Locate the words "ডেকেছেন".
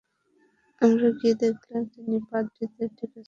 2.89-3.19